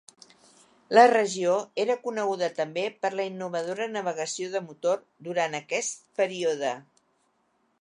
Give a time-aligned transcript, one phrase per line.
[0.99, 6.73] La regió era coneguda també per la innovadora navegació de motor durant aquest període.